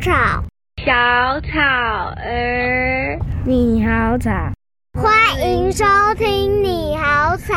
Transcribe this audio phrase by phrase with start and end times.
[0.00, 0.12] 草，
[0.84, 1.58] 小草
[2.16, 4.30] 儿，你好草，
[4.94, 5.84] 欢迎收
[6.16, 7.54] 听你好草，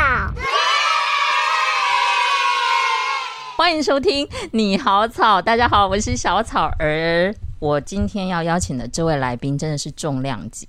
[3.57, 5.41] 欢迎收听你好草。
[5.41, 7.33] 大家好，我是小草儿。
[7.59, 10.67] 我今天要邀请的这位来宾真的是重量级，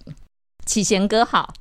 [0.67, 1.53] 启贤哥好。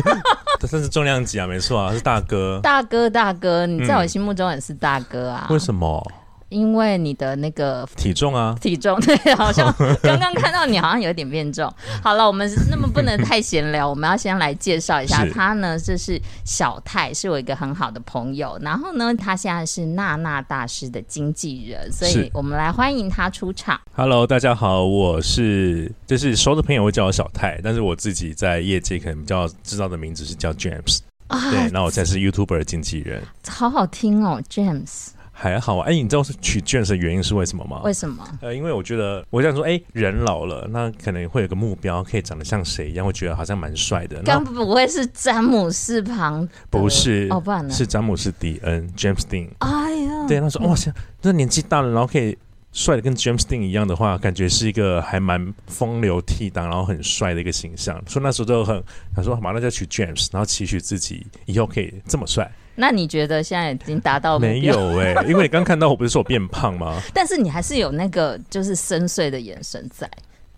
[0.60, 2.60] 这算是重量级啊，没错啊，是大哥。
[2.62, 5.46] 大哥，大哥，你在我心目中也是大哥啊？
[5.50, 6.06] 为什么？
[6.48, 11.72] 因为你的那个体重啊，体重对，好像刚刚看到你好像有点变重。
[12.02, 15.78] 好了，我们那么不能太闲聊，我们要先来介绍一下他呢。
[15.78, 18.58] 这是小泰，是我一个很好的朋友。
[18.62, 23.80] 然后呢，他现在是娜娜大师的经纪人，所以我们来欢迎他出场。
[23.94, 30.98] Hello，大家好，我是就是熟的朋友会叫我小泰，但是我自己在业界可能比较知道的名字是叫 James。
[31.28, 33.22] 啊，对，那我才是 YouTuber 的经纪人。
[33.48, 35.08] 好好听哦，James。
[35.36, 37.82] 还好啊，哎，你知道是取 James 的原因是为什么吗？
[37.82, 38.24] 为什么？
[38.40, 44.22] 呃，因为我觉得我想说，哎，人老了，那可能会有个目标，可以长得像谁一样，会觉得好像蛮帅的。
[44.22, 46.48] 刚不会是詹姆斯旁？
[46.70, 47.74] 不是，哦，不然呢？
[47.74, 49.48] 是詹姆斯迪恩，James Dean。
[49.58, 52.38] 哎呀，对，他说，哇塞，那年纪大了，然后可以
[52.70, 58.00] 帅的跟 James Dean 一样的话，感觉是一个还蛮风流倜傥，然后很帅的一个形象。
[58.06, 58.80] 所以那时候就很，
[59.14, 62.48] 他说，马上就取 James，然后期许自己以后可以这么帅。
[62.76, 65.24] 那你觉得现在已经达到没有哎、欸？
[65.26, 67.00] 因为你刚看到我不是说我变胖吗？
[67.14, 70.10] 但是你还是有那个就是深邃的眼神在，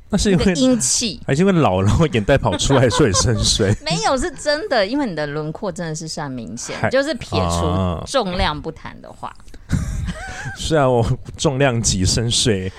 [0.09, 3.75] 那是因为阴气，还是因为老了，然后眼袋跑出来，所以深邃？
[3.85, 9.35] 没有，是真的，因为你的轮廓真的是算明显，就是撇除重量不谈的话。
[10.57, 11.05] 是啊，我
[11.37, 12.71] 重量级深邃，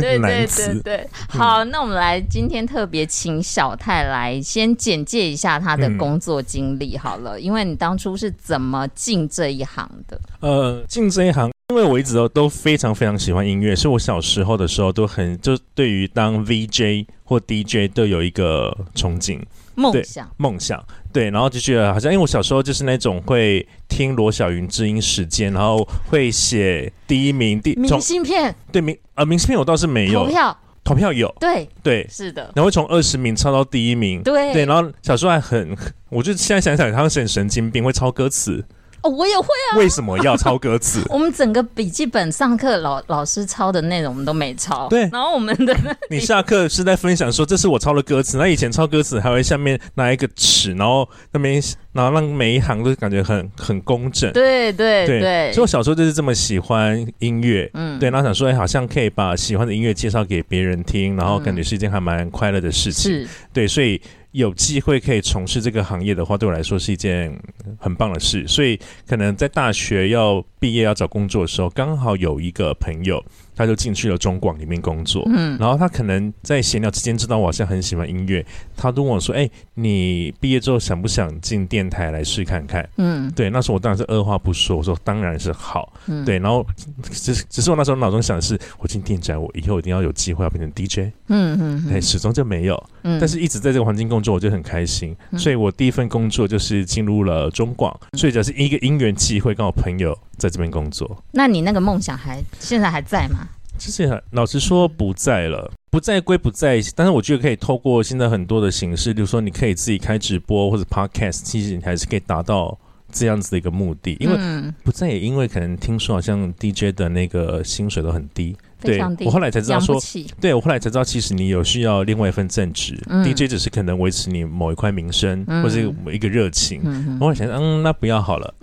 [0.00, 1.08] 对 对对对。
[1.28, 10.20] 好，那我们来今天特别请小泰来先简介一下他的工作经历好了，嗯、因为你当初是怎么进这一行的？
[10.40, 19.40] 呃，进这一行，因为我一直都都非常非常喜欢音乐，是我小时候的时候都很就对于当 VJ 或 DJ 都有一个憧憬。
[19.76, 35.76] 梦想，梦想，对，然后就觉得好像，因为我小时候就是那种会听罗小云知音时间，然后会写第一名第明信片，对明呃明信片我倒是没有，投票投票有，对对是的，然后会从二十名抄到第一名，对对，然后小时候还很，
[36.08, 38.64] 我就现在想想，他是很神经病，会抄歌词。
[39.04, 39.76] 哦，我也会啊！
[39.76, 41.02] 为什么要抄歌词？
[41.12, 44.88] 我们整个笔记本上课老老师抄的内容，我们都没抄。
[44.88, 45.76] 对，然后我们的
[46.08, 48.38] 你下课是在分享说，这是我抄的歌词。
[48.38, 54.32] 那以前抄歌词还会下面拿一个尺，然后那边然后让每一行都感觉很很工整。
[54.32, 63.12] 对对对，对，所以我小时候就是这么喜欢音乐，嗯，对，然后想说，哎，好像可以把喜欢的音乐介绍给别人听，然后感觉是一件还蛮快乐的事情。
[63.12, 64.00] 是，对，所以。
[64.34, 67.32] 有机会可以从事这个行业的话，对我来说是一件
[67.78, 68.44] 很棒的事。
[68.48, 73.24] 所以，可能在大学要毕业要找工作的时候，刚好有一个朋友。
[73.56, 78.44] 他就进去了中广里面工作，嗯，然后他可能在闲聊之间知道我好像很喜欢音乐，
[78.76, 86.66] 他都问我说：“哎、欸，你毕业之后想不想进电台来试看看？”嗯，对，那时候我当然是二话不说，我说当然是好，嗯，对，然后
[87.10, 101.16] 只只是我那时候脑中想的是，我进电台，我以后一定要有机会要变成 DJ，嗯嗯，哎，始终就没有，嗯，但是一直在这个环境工作，我就很开心，所以我第一份工作就是进入了中广，所以只是一个因缘机会，跟我朋友在这边工作。
[101.32, 103.43] 那你那个梦想还现在还在吗？
[103.78, 112.78] 其实老实说不在了，不在归不在，但是我觉得可以透过现在很多的形式，比如说你可以自己开直播或者 podcast，其实你还是可以达到
[113.12, 114.16] 这样子的一个目的。
[114.20, 114.36] 因为
[114.82, 118.56] 不在也因为可能听说好像 DJ 的那个薪水都很低。
[118.84, 120.00] 对，我后来才知道说，
[120.40, 126.80] 对我后来才知道，其实你有需要另外一份正职，嗯，DJ 只是可能维持你某一块名声，嗯，或者某一个热情。
[126.84, 128.54] 嗯，我想，嗯，那不要好了。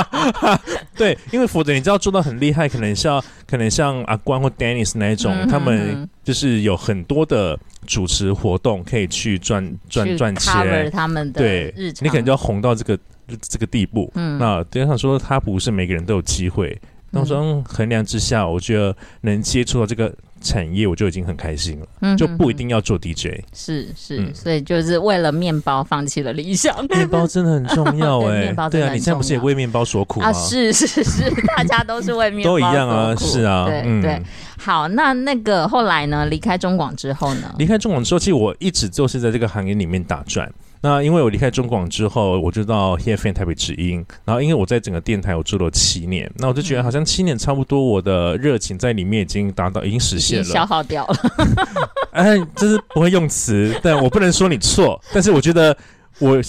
[0.94, 12.98] 对，因为否则你知道做到很厉害，可能像可能像阿关或 Dennis 那一种，嗯，他们就是有很多的主持活动可以去赚赚赚钱，他们的对，你可能就要红到这个
[13.40, 14.10] 这个地步。
[14.14, 16.78] 嗯，那就像说，他不是每个人都有机会。
[17.10, 21.86] 那我说衡量之下，我觉得能接触到这个产业，我就已经很开心了。
[22.02, 23.42] 嗯，就不一定要做 DJ。
[23.52, 26.72] 是是、嗯，所以就是为了面包放弃了理想。
[26.86, 30.28] 面包真的很重要哎、 欸，对啊，你现在不是也为面包所苦吗？
[30.28, 34.22] 啊，是是是，大家都是为面包 都一样啊，是啊，对、嗯、对。
[34.56, 36.26] 好，那那个后来呢？
[36.26, 37.54] 离开中广之后呢？
[37.58, 40.52] 离开中广之后，其实我一直就是在这个行业里面打转。
[40.82, 51.16] 那因为我离开中广之后，我就到 h e f m 台北之音，然后因为我在整个电台我做了七年，那我就觉得好像七年差不多，我的热情在里面已经达到，已经实现了，消耗掉了。
[52.12, 55.76] 哎，这是不会用词，但我不能说你错，但是我觉得
[56.18, 56.40] 我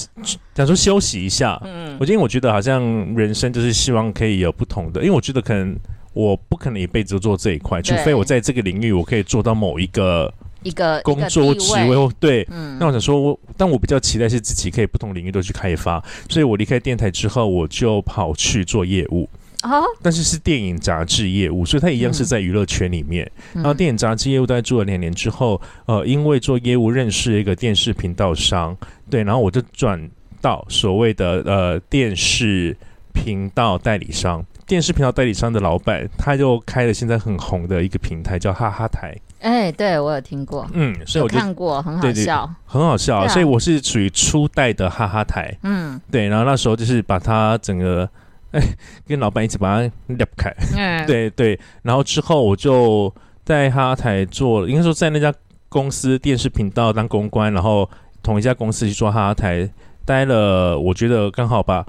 [0.56, 1.62] 想说休息一下。
[1.66, 2.82] 嗯，我因为我觉得好像
[3.16, 5.78] 人生就是希望可以有不同的，因为我觉得可能。
[6.14, 10.30] 我不可能一辈子都做这一块，除非我在这个领域我可以做到某一个
[10.64, 12.10] 一个工作职位。
[12.20, 19.28] 对，嗯，那我想说我，但我比较期待是自己可以不同领域都去开发，所以我离开电台之后，我就跑去做业务。
[19.64, 23.30] 哦，但是是电影杂志业务，所以它一样是在娱乐圈里面。
[23.54, 28.76] 嗯、然后电影杂志业务大概做了两年之后，呃，因为做业务认识一个电视频道商，
[29.08, 30.10] 对，然后我就转
[30.42, 32.76] 到所谓的呃电视
[33.14, 34.44] 频道代理商。
[34.66, 39.16] 电视频道代理商的老板，他就开了现在很红的一个平台，叫哈哈台。
[39.42, 43.18] 哎、欸，对我有听过，嗯，所以我就看过，很好笑，对对很好笑。
[43.18, 46.28] 啊、所以我是属于初代的哈哈台，嗯，对。
[46.28, 48.10] 然后那时候就是把它整个。
[48.52, 48.62] 哎，
[49.08, 50.54] 跟老板一起把它裂开。
[50.76, 51.58] 嗯，对对。
[51.84, 53.10] 然后之后我就
[53.46, 55.34] 在哈哈台做，应该说在那家
[55.70, 57.90] 公司电视频道当公关，然后
[58.22, 59.72] 同一家公司去做哈哈台，
[60.04, 60.78] 待了。
[60.78, 61.86] 我觉得刚好把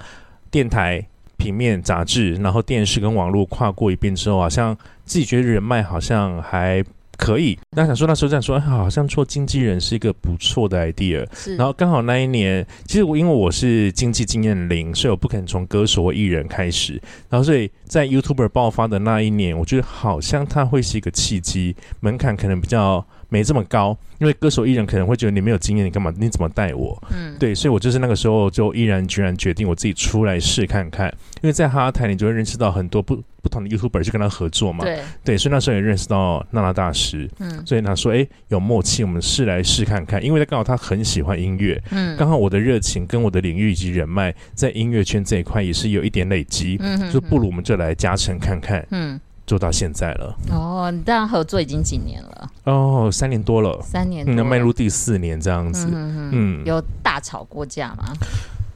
[0.52, 1.04] 电台、
[1.36, 4.72] 平面、杂志，然后电视跟网络跨过一遍之后，好像
[5.04, 6.80] 自己觉得人脉好像还。
[7.22, 11.24] 可以，那想说那时候这样说，好像做经纪人是一个不错的 idea。
[11.32, 17.00] 是，然后刚好那一年，其实我因为我是经纪经验零，所以我不肯从歌手或艺人开始。
[17.30, 23.96] 然后所以在 YouTuber 爆发的那一年，我觉得好像它会是一个契机，门槛可能比较没这么高。
[24.18, 26.12] 因为歌手艺人可能会觉得你没有经验，你干嘛？
[26.16, 27.00] 你怎么带我？
[27.10, 31.08] 嗯，对，所以我就是那个时候就毅然决然决定我自己出来试看看。
[31.40, 34.84] 因为在哈哈台，你就会认识到很多不不同的 YouTuber 去跟他合作嘛。
[34.84, 37.28] 对，对，所以那时候也认识到娜娜大师。
[37.40, 49.20] 嗯，所以他说：“哎，有默契，我们试来试看看。”因为他刚好他很喜欢音乐，嗯，刚好我的热情跟我的领域以及人脉在音乐圈这一块也是有一点累积，嗯哼哼，就不如我们就来加成看看，嗯。
[49.44, 52.50] 做到现在了哦，你当然合作已经几年了？
[52.62, 55.88] 哦，三年多了，三年多，能迈入第四年这样子。
[55.90, 58.14] 嗯，有大吵过架吗？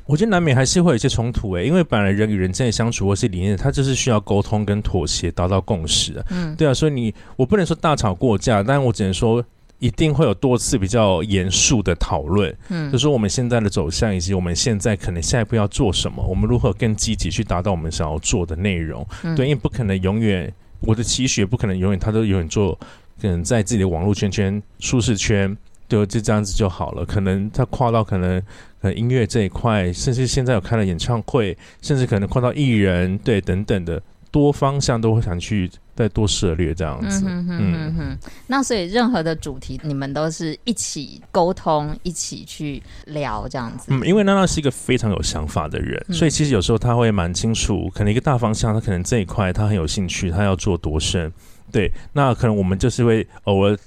[0.07, 6.25] 我觉得难免还是会有一些冲突诶，因为本来人与人之间相处或是理念，它就是需要沟通跟妥协，达到共识的。
[6.31, 9.45] 嗯，对啊，所以你我不能说大吵过架，但我只能说。
[9.79, 20.51] 一定会有多次比较严肃的讨论，嗯，就是说我们现在的走向，以及我们现在可能下一步要做什么，我们如何更积极去达到我们想要做的内容，嗯，对，因为不可能永远，
[20.81, 22.73] 我的期许不可能永远他都永远做，
[23.21, 25.55] 可能在自己的网络圈圈舒适圈，
[25.89, 27.05] 对，就这样子就好了。
[27.05, 28.41] 可能他跨到可能
[28.81, 34.03] 可能音乐这一块，甚至现在有开了演唱会，甚至可能跨到艺人，对，等等的。
[34.33, 38.19] 多方向都会想去再多涉猎这样子，嗯哼哼哼。
[38.49, 43.87] 那所以任何的主题，你们都是一起沟通，一起去聊这样子。
[43.89, 51.33] 嗯，因为娜娜是一个非常有想法的人，嗯、所以其实有时候他会蛮清楚，可能一个大方向，他可能这一块他很有兴趣，他要做多深。
[51.73, 53.79] 对，那可能我们就是会偶尔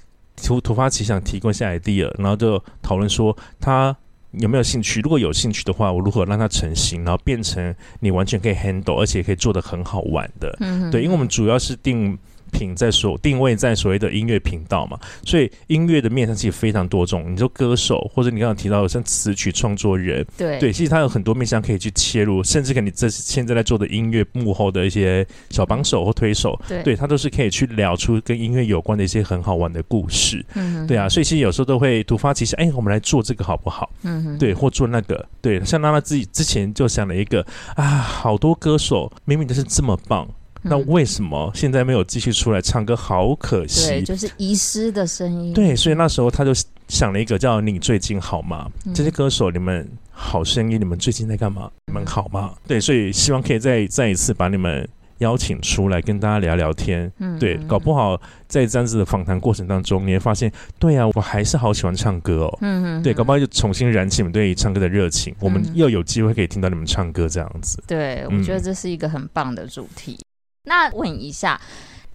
[0.42, 3.96] 突突发奇想，提供一些 idea，然后就讨论说他。
[4.34, 5.00] 有没有兴趣？
[5.00, 10.56] 如果有兴趣的话，我如何让它成型，然后变成你完全可以 handle，而且可以做的很好玩的？
[10.60, 12.16] 嗯，对，因为我们主要是定。
[12.50, 17.32] 品在所定位在所谓的音乐频道嘛，所以音乐的面向其实非常多种。
[17.32, 30.44] 你说歌手，或者你刚刚提到的像词曲创作人，对对，其实他有很多面向可以去切入，甚至跟你这现在在做的音乐幕后的一些小帮手或推手，对，对他都是可以去聊出跟音乐有关的一些很好玩的故事。
[30.54, 33.90] 嗯，对啊，所以其实有时候都会突发奇想，哎，我们来做这个好不好？
[34.02, 37.44] 嗯哼，对，或做那个，对，像娜娜自己之前就想了一个
[37.76, 40.28] 啊，好多歌手明明都是这么棒。
[40.62, 42.94] 那为什么现在没有继续出来唱歌？
[42.94, 45.54] 好可惜，对，就是遗失的声音。
[45.54, 46.52] 对，所以那时候他就
[46.86, 51.70] 想了一个叫“你最近好吗？”这些歌手，你们好声音，你们最近在干嘛？
[51.86, 52.52] 你们好吗？
[52.66, 54.86] 对，所以希望可以再再一次把你们
[55.18, 57.10] 邀请出来跟大家聊聊天。
[57.18, 62.58] 嗯，对，搞不好在这样子的访谈过程当中，你会发现，对啊，我还是好喜欢唱歌哦。
[62.60, 65.34] 嗯嗯，对，搞不好就重新燃起你们对唱歌的热情。
[65.40, 67.82] 我们又有机会可以听到你们唱歌这样子。
[67.86, 70.18] 对，我觉得这是一个很棒的主题。
[70.64, 71.60] 那问一下，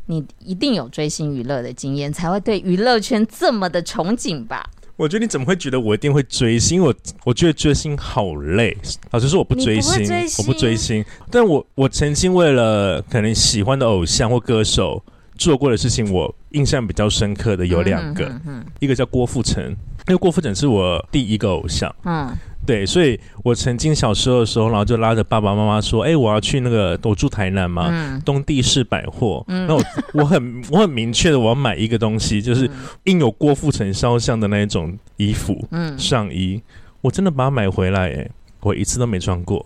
[0.06, 4.70] 你一定有追星娱乐的经验，才会对娱乐圈这么的憧憬吧？
[4.98, 6.82] 我觉得你怎么会觉得我一定会追星？
[6.82, 6.94] 我
[7.25, 8.78] 我觉得追星好累。
[9.12, 11.04] 老实说，我不追星，不追星，我不追星。
[11.32, 15.04] 但我我曾经为了可能喜欢的偶像或歌手
[15.38, 19.64] 做过的事情，我印象比较深刻的有两个，嗯嗯，一个叫郭富城，
[20.08, 22.30] 因为郭富城是我第一个偶像，嗯。
[22.66, 29.44] 对，所以我曾经小时候的时候，然后就拉着爸爸妈妈说：“哎，我要去那个，我住台南嘛，嗯、东地市百货。
[29.48, 32.70] 嗯、那我我很我很明确的，我要买一个东西，就是
[33.04, 36.62] 印有郭富城肖像的那一种衣服，嗯、上衣。
[37.02, 38.30] 我真的把它买回来，哎，
[38.62, 39.64] 我一次都没穿过。”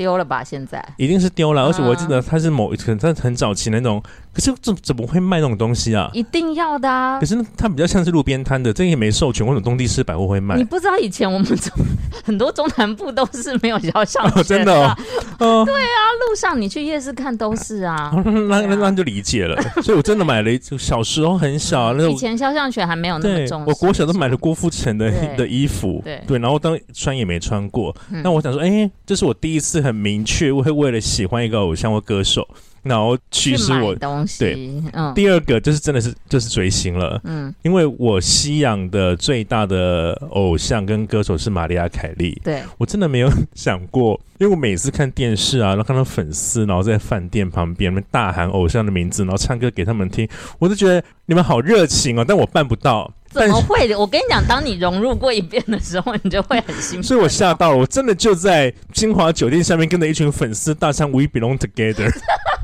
[0.00, 0.42] 丢了吧？
[0.42, 6.08] 现在一定是丢了，而且我记得它是某可能在很早期那种，可是怎怎么会卖那种东西啊？
[6.12, 7.18] 一定要的啊！
[7.18, 10.56] 可是它比较像是路边摊的，这也没授权，为什么东帝士百货会卖？
[10.56, 11.72] 你不知道以前我们中
[12.24, 14.72] 很多中南部都是没有肖像权的， 真的
[15.40, 15.64] 哦？
[15.64, 19.60] 对啊，路上你去夜市看都是啊，那那那就理解了。
[19.82, 23.64] 所以我真的买了一，小时候很小，那以前肖像权还没有那么重。
[23.66, 27.94] 我国小都买了郭富城的的衣服，对对，然后当穿也没穿过。
[28.22, 32.46] 那我想说，哎，这是我第一次很明确会为了喜欢一个偶像或歌手。
[32.82, 53.12] 然后驱使我东西对，嗯，第二个就是真的是就是追星了，嗯，因为我吸氧的最大的偶像跟歌手是玛利亚凯莉，对，我真的没有想过，因为我每次看电视啊，然后看到粉丝，然后在饭店旁边，他们大喊偶像的名字，然后唱歌给他们听，我都觉得你们好热情哦，但我办不到。
[53.30, 53.96] 怎么会的？
[53.96, 57.02] 我跟你讲，当你融入过一遍的时候，你就会很兴奋。
[57.04, 62.10] 所以我吓到了，我真的就在金华酒店下面跟着一群粉丝大唱 We Belong Together。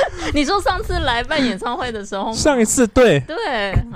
[0.34, 3.20] 你说上次来办演唱会的时候，上一次对。
[3.20, 3.36] 对，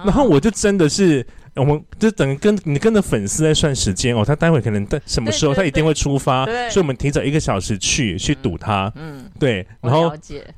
[0.04, 10.12] 然后我就真的是，我们就等跟你跟着粉丝在算时间哦，他待会可能在什么时候他一定会出发，所以我们提早一个小时去去堵他，嗯，对，然后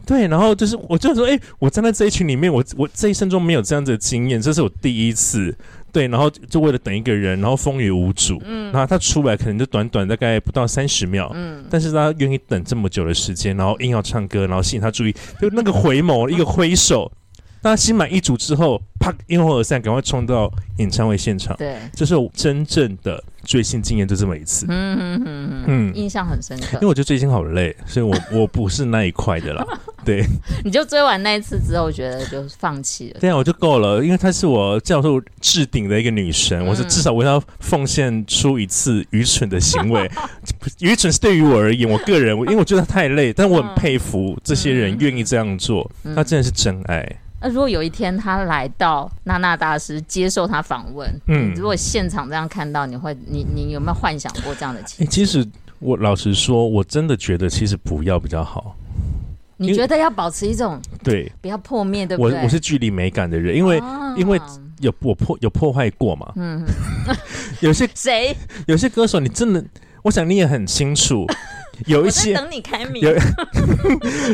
[0.07, 5.57] 对，然后就是我就说，哎，我站在这一群里面，我我这一生中没有这样子的经验，这是我第一次。
[5.95, 17.09] 对，然后就为了等一个人，然后风雨无阻，嗯，然后他出来可能就短短大概不到三十秒，嗯，但是他愿意等这么久的时间，然后硬要唱歌，然后吸引他注意，就那个回眸，一个挥手。
[17.09, 17.24] 当
[17.71, 21.57] 他心满意足之后，啪，一哄而散，赶快冲到演唱会现场。
[21.57, 24.67] 对，这是我真正的追星经验，就这么一次。
[24.69, 26.75] 嗯嗯嗯嗯，印象很深刻。
[26.75, 29.67] 因为我觉得追星好累，所以我 我不是那一块的啦。
[30.05, 30.23] 对，
[30.63, 33.21] 你就追完那一次之后，我觉得就放弃了。
[33.21, 40.11] 对啊，我就够了，因为她是我教授置顶的一个女神，嗯、我是至少我要奉献出一次愚蠢的行为。
[40.81, 47.21] 愚蠢是对于我而言，我个人，因为我觉得太累，但我很佩服这些人愿意这样做，他、嗯、真的是真爱。
[47.45, 55.11] 那如果有一天他来到娜娜大师接受他访问，嗯，如果现场这样看到，你会，你你有没有幻想过这样的情况？
[55.11, 55.47] 其实
[55.79, 58.75] 我老实说，我真的觉得其实不要比较好。
[59.59, 62.39] 你觉得要保持一种对，不要破灭，对不对？
[62.39, 64.41] 我我是距离美感的人，因为、哦、因为
[64.81, 66.65] 有我破有破坏过嘛，嗯，
[67.61, 68.35] 有些 谁
[68.67, 69.63] 有些歌手，你真的，
[70.03, 71.27] 我想你也很清楚。
[71.87, 73.15] 有一些等你开明，有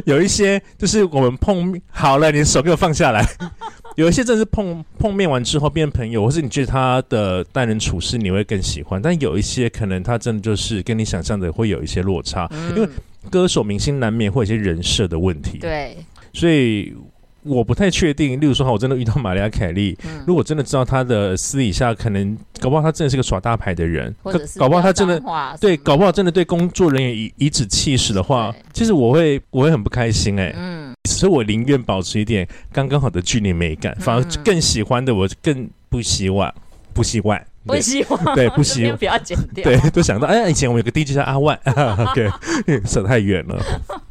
[0.16, 3.25] 有一些就是我们碰面好了，你的手给我放下来。
[3.97, 12.88] 有一些真的是碰碰面完之后变朋友，或是你觉得他的待人处事你会更喜欢，但有一些可能他真的就是跟你想象的会有一些落差，嗯、因为
[13.30, 15.59] 歌手明星难免会有一些人设的问题。
[15.59, 15.97] 对，
[16.32, 16.94] 所以。
[17.42, 25.20] 我不太确定，例如说，哈，我真的遇到玛利亚凯莉，嗯、如果真的知道她的私底下，可能搞不好她真的是个耍大牌的人，或者是搞不好她真的
[25.61, 36.52] 对，搞不好真的对工作人员颐颐指气使的话，其实我会我会很不开心哎、欸，嗯，所以我宁愿保持一点刚刚好的距离美感，反而更喜欢的我更不希望
[36.92, 37.40] 不希望。
[37.67, 39.64] 不希望对，不希望 不要剪掉。
[39.64, 42.29] 对，都想到哎，以前我们有个 DJ 叫阿万，OK，
[42.88, 43.62] 扯太远了。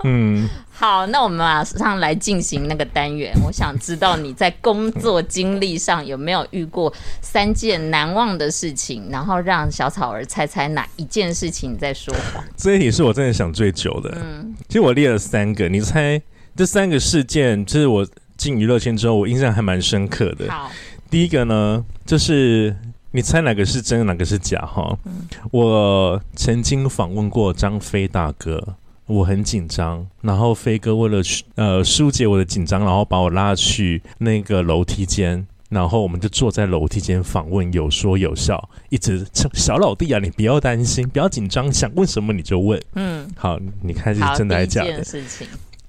[0.03, 3.33] 嗯，好，那我们马上来进行那个单元。
[3.43, 12.43] 我想知道你在工作经历上有没有遇过三件难忘的事情，然后让小草儿猜猜哪一件事情你在说谎。
[12.55, 14.15] 这一题是我真的想最久的。
[14.21, 16.21] 嗯，其实我列了三个，你猜
[16.55, 20.49] 这三个事件，就是我进娱乐圈之后，我印象还蛮深刻的。
[20.51, 20.71] 好，
[21.09, 22.75] 第一个呢，就是。
[23.11, 24.59] 你猜哪个是真，哪个是假？
[24.59, 28.75] 哈，嗯、我曾经访问过张飞大哥，
[29.07, 31.19] 我很紧张，然后飞哥为了
[31.55, 42.79] 呃疏解我的紧张，然后把我拉去那个楼梯间，然后我们就坐在楼梯间访问，有说有笑，一直小老弟啊，你不要担心，不要紧张，想问什么你就问。
[42.93, 45.03] 嗯，好，你看是真的还是假的？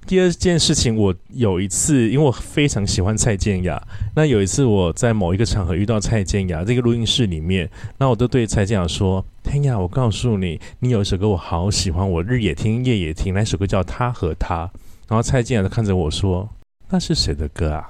[0.07, 3.81] 第二件事情，我有一次，因为我非常喜欢蔡健雅，
[4.15, 14.65] 那有一次我在某一个场合遇到蔡健雅，这个录音室里面，那我都对蔡健雅说：“天呀，我告诉你，你有一首歌我好喜欢，我日也听，夜也听，那首歌叫《他和他》。”
[15.07, 16.49] 然后蔡健雅就看着我说
[16.89, 17.87] ：“那是谁的歌啊？”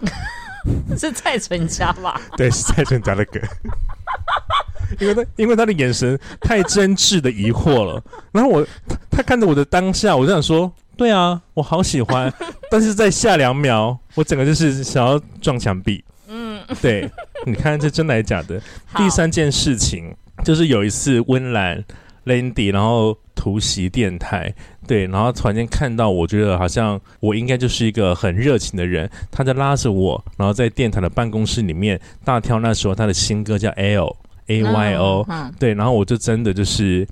[0.95, 2.21] 是蔡淳佳吧？
[2.37, 3.39] 对，是蔡淳佳的歌。
[4.99, 10.71] 因为他因为他的眼神太真挚的疑惑了，然后我他，他看着我的当下，我就想说。
[10.97, 12.31] 对啊，我好喜欢，
[12.69, 16.03] 但是在下两秒，我整个就是想要撞墙壁。
[16.27, 17.09] 嗯，对，
[17.45, 18.61] 你看这真的还是假的？
[18.95, 21.83] 第三件事情就是有一次温岚
[22.25, 24.53] Landy 然后突袭电台，
[24.87, 34.15] 对，然后突然间看到，我觉得好像我应该就是一个很热情的人，他在拉着我，然后在电台的办公室里面大跳那时候他的新歌叫 L
[34.47, 37.07] A Y O，嗯，对，然后我就真的就是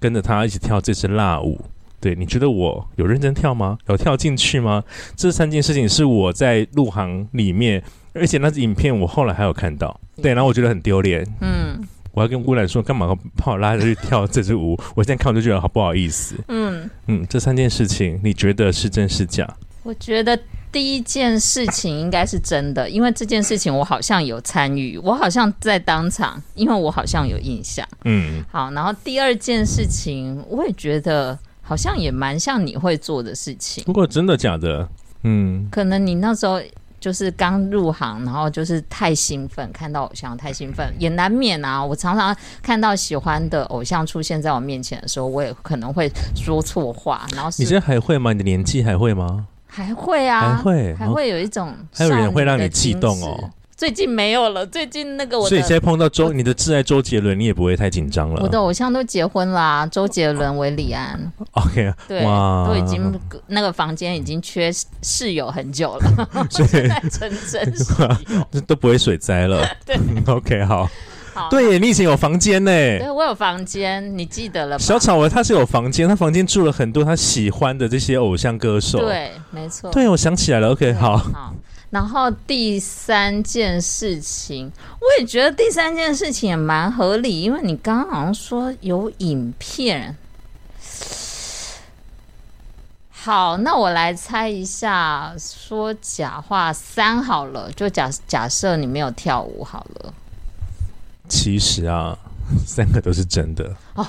[0.00, 1.58] 跟着他一起跳这支辣舞。
[2.00, 3.76] 对，你觉得我有认真跳吗？
[3.88, 4.82] 有跳进去吗？
[5.16, 7.82] 这三件事情是我在入行里面，
[8.14, 10.00] 而且那支影片我后来还有看到。
[10.22, 11.26] 对，然后我觉得很丢脸。
[11.40, 11.80] 嗯，
[12.12, 14.78] 我要跟乌兰说，干嘛把我拉着去跳这支舞？
[14.94, 16.36] 我现在看我就觉得好不好意思。
[16.48, 19.48] 嗯嗯，这三件事情你觉得是真是假？
[19.84, 20.38] 我觉得
[20.70, 27.86] 第一件事情应该是真的，因为这件事情我好像有参与，我好像在当场，因为我好像有印象。
[28.04, 33.84] 嗯，好，然后第二件事情我也觉得好像也蛮像你会做的事情。
[33.84, 34.88] 不过真的假的？
[35.24, 36.58] 嗯，可能你那时候。
[37.00, 41.82] 就是刚入行，然后就是太兴奋，看到偶像太兴奋，也难免啊。
[41.82, 47.24] 我常常看到喜欢的偶像出现在我面前的时候，我也可能会说错话。
[47.36, 48.32] 然后你现在还会吗？
[48.32, 49.46] 你的年纪还会吗？
[49.68, 53.48] 还会啊，还会，还会有一种，还有人会让你激动哦。
[53.78, 58.42] 最近没有了，最近那个我，所以现在碰到周你的挚爱周杰伦，你也不会太紧张了。
[58.42, 61.16] 我的偶像都结婚啦，周杰伦、韦礼安
[61.52, 62.24] ，OK，对，
[62.66, 63.16] 都已经
[63.46, 64.68] 那个房间已经缺
[65.00, 67.72] 室友很久了， 所以现 在真真
[68.66, 69.64] 都不会水灾了。
[69.86, 70.90] 对，OK，好，
[71.32, 72.72] 好，对，你以前有房间呢？
[72.72, 74.78] 对，我有房间，你记得了吗？
[74.80, 78.98] 小草儿他是有房间，他房间住了很多他喜欢的这些偶像歌手。
[78.98, 79.88] 对，没错。
[79.92, 81.16] 对，我想起来了，OK，好。
[81.16, 81.54] 好
[81.90, 90.16] 然后第三件事情，我也觉得第三件事情也蛮合理，因为你刚刚好像说有影片。
[93.10, 100.14] 好，那我来猜一下，说假话三好了，就假假设你没有跳舞好了。
[101.28, 102.16] 其实啊，
[102.66, 104.06] 三个都是真的哦。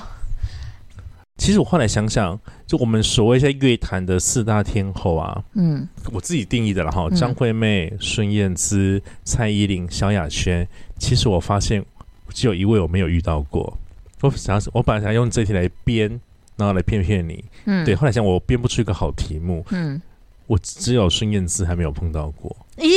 [1.40, 10.68] 其实我后来想想，就我们所谓在乐坛的四大天后啊，嗯，我自己定义的了哈，张惠妹、孙燕姿、蔡依林、萧亚轩。
[10.98, 11.82] 其实我发现
[12.28, 13.74] 只有一位我没有遇到过。
[14.20, 16.10] 我想，我本来想用这题来编，
[16.56, 17.42] 然后来骗骗你。
[17.64, 17.94] 嗯，对。
[17.94, 19.64] 后来想，我编不出一个好题目。
[19.70, 19.98] 嗯，
[20.46, 22.54] 我只有孙燕姿还没有碰到过。
[22.76, 22.92] 咦？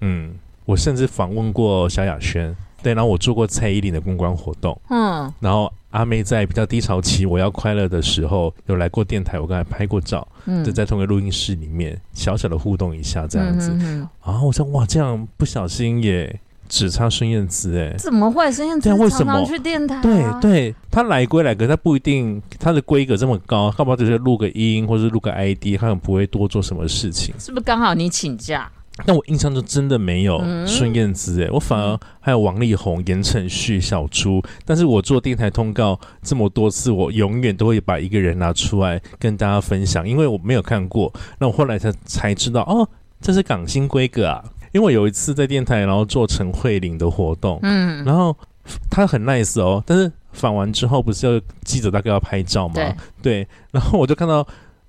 [0.00, 2.56] 嗯，我甚至访问过萧亚轩。
[2.82, 4.80] 对，然后我做过蔡依林的公关活动。
[4.90, 5.72] 嗯，然后。
[5.90, 13.70] 阿妹在比较低潮期，我要快乐的时候，有来过电台，我刚才拍过照，嗯，就在同一个录音室里面小小的互动一下，这样子。
[13.72, 18.52] 嗯、哼哼啊，我说哇，这样不小心也只差孙燕姿哎，怎么会？
[18.52, 20.02] 孙燕姿常常去电台、啊？
[20.02, 27.34] 对对，她来归来，可她不一定她的规格这么高，要不要只是录个音或者录个 ID，她可能不会多做什么事情。
[27.38, 28.70] 是不是刚好你请假？
[29.06, 34.42] 但我印象中真的没有孙燕姿哎，我反而还有王力宏、言承旭、小猪。
[34.64, 41.12] 但是我做电台通告这么多次，我永远都会把一个人拿出来跟大家分享，因为我没有看过。
[41.38, 42.88] 那我后来才才知道，哦，
[43.20, 44.42] 这是港星规格啊。
[44.72, 48.36] 因为我有一次在电台，然后做陈慧琳的活动，嗯，然后
[48.90, 52.74] 他很 nice 哦，但是访完之后不是要记者大概要拍照吗？
[52.74, 54.46] 对，对，然后我就看到。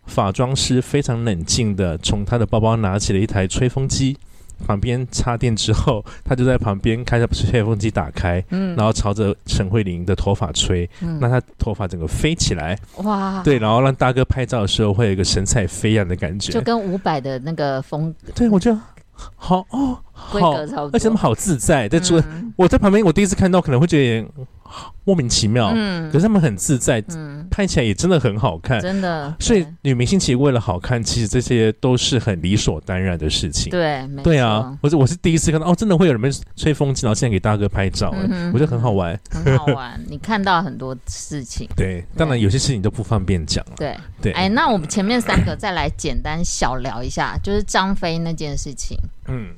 [0.10, 4.18] 发妆师非常冷静的从他的包包拿起了一台吹风机，
[4.66, 18.78] 旁边插电之后， 他就在旁边开着吹风机打开，嗯，然后朝着陈慧琳的头发吹，嗯，那他头发整个飞起来，哇，对，然后让大哥拍照的时候会有一个神采飞扬的感觉，就跟伍佰的那个风，对我觉得
[19.36, 20.54] 好哦，好，
[20.92, 24.28] 而且他们好自在，在做，嗯，我在旁边，我第一次看到可能会觉得。
[25.04, 29.34] 莫名其妙，嗯，可是他们很自在，嗯，拍起来也真的很好看，真的。
[29.40, 33.72] 所以女明星其实为了好看，其实这些都是很理所当然的事情。
[33.72, 40.00] 对，对啊，我是我是第一次看到，哦，真的会有人吹风机，然后现在给大哥拍照，嗯，我觉得很好玩，很好玩。
[40.08, 43.66] 你看到很多事情，对，当然有些事情都不方便讲。
[43.76, 49.50] 对对，哎，那我们前面三个再来简单小聊一下，就是张飞那件事情，嗯。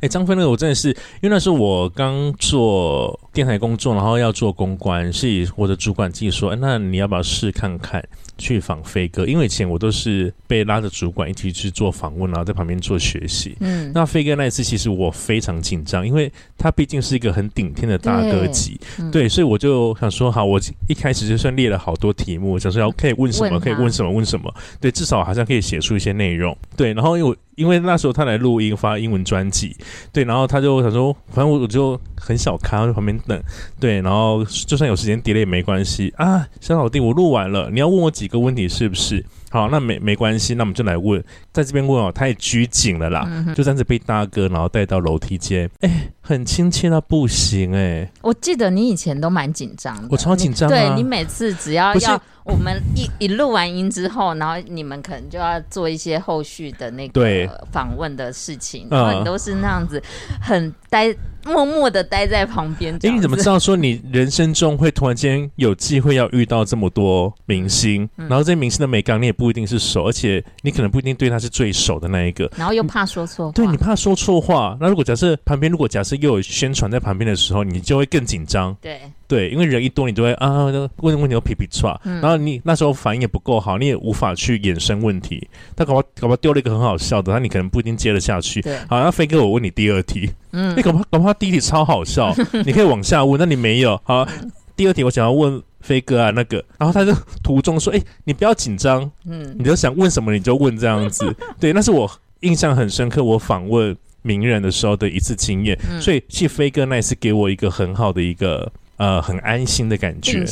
[0.00, 0.88] 哎，张飞那个我真的是，
[1.20, 8.04] 因为那时候我刚做电台工作，然后要做公关，是我的主管自己说，哎，那你要不要试看看？
[8.36, 13.56] 去访飞哥，因为以前我都是被拉着主管一起去做访问，然后在旁边做学习。
[13.60, 26.92] 嗯，那飞哥那一次，其实我非常紧张，因为他毕竟是一个很顶天的大哥级，对，嗯、对，所以我就想说，好，我一开始就算列了好多题目，想说要可以问什么，可以问什么，问什么，对，至少好像可以写出一些内容，对。
[26.92, 29.76] 然后因为我因为那时候他来录音发英文专辑，
[30.12, 33.40] 对，然后他就想说，反正我我就很小咖在旁边等，
[33.78, 38.24] 对，然后就算有时间 delay 也没关系啊，小老弟，我录完了，你要问我几？
[38.24, 39.68] 几个问题是不是好？
[39.68, 48.10] 那没没关系，那我们就来问，在这边问哦，太拘谨了啦，嗯、就这样子被大哥然后带到楼梯间，哎、欸，很亲切到不行哎、欸。
[48.22, 52.22] 我记得你以前都蛮紧张的，我超紧张、啊，对你每次只要要。
[52.44, 60.02] 我们一一录完音之后，然后你们可能就要做一些后续的那个访问的事情，对然后你都是那样子
[60.42, 61.14] 很呆，
[61.46, 62.94] 默默的待在旁边。
[63.02, 68.08] 哎，你怎么知道说你人生中会突然间有机会要遇到这么多明星？
[68.18, 72.50] 嗯、然后这些明星的美感你也不一定是熟，而且你可能不一定对他是最熟的那一个。
[72.58, 74.76] 然后又怕说错，对，你怕说错话。
[74.78, 78.76] 那如果假设旁边如果假设又有宣传在旁边的时候，你就会更紧张。
[78.82, 79.00] 对。
[79.26, 85.48] 对，因为人一多，你就会啊问问题都皮皮剉，然后你那时候反应也不够好，你也无法去衍生问题。
[85.74, 88.60] 他搞不好搞不好丢了一个很好笑的，那你可能不一定接得下去。
[88.60, 92.34] 对，好，那飞哥，我问你第二题，嗯，你搞不好搞不好第一题超好笑，
[92.66, 93.98] 你可以往下问，那你没有。
[94.04, 94.28] 好，
[94.76, 101.34] 第二题我想要问飞哥啊，那个，然后他就途中说，哎，你不要紧张，嗯，你就想问什么你就问这样子。
[101.58, 102.10] 对，那是我
[102.40, 108.70] 印象很深刻，我访问名人的时候的一次经验，所以其实飞哥那一次给我一个很好的一个。
[108.96, 110.44] 呃，很安心的感觉，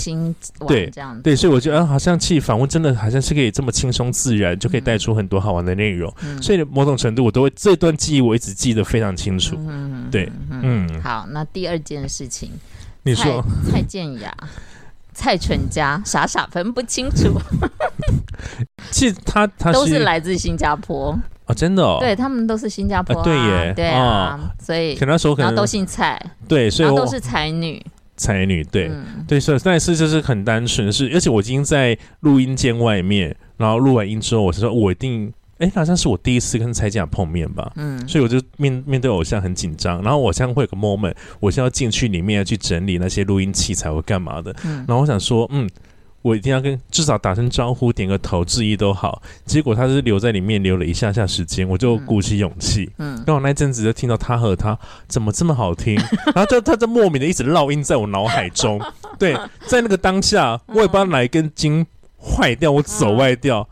[0.66, 6.12] 对，这样对，所以我觉得，啊、好像去访问真的好像是可以这么轻松自然，就可以带出很多好玩的内容。
[6.24, 9.56] 嗯、所以某种程度，我都会这段记忆我一直记得非常清楚。
[9.58, 12.50] 嗯、对，嗯，好，那第二件事情，
[13.04, 13.44] 你说。
[13.70, 14.36] 蔡健雅、
[15.14, 17.40] 蔡淳佳傻傻分不清楚。
[18.90, 21.16] 其实他他是都是来自新加坡。
[21.44, 27.84] 啊，真的，哦，对他们都是新加坡，对耶，对啊，哦、所以可能那时候可能都姓蔡，对，所以都是才女。
[28.22, 45.68] 才女对、嗯、对，所以但是就是很单纯是，而且我已经在录音间外面，然后录完音之后，我是说我一定，哎，好像是我第一次跟蔡健雅碰面吧，嗯，所以我就面面对偶像很紧张，然后我现在会有个 moment，我现在要进去里面要去整理那些录音器材或干嘛的，嗯，然后我想说，嗯。
[46.22, 49.20] 我一定要跟至少打声招呼，点个头，致意都好。
[49.44, 52.88] 结果他是留在里面留了一下下时间，我就鼓起勇气。
[52.98, 55.96] 嗯，刚好那阵子就听到他和他怎么这么好听，
[56.34, 58.80] 然后就他就莫名的一直烙印在我脑海中。
[59.18, 61.84] 对，在那个当下，我也不知道哪一根筋
[62.16, 63.68] 坏掉，我走歪掉。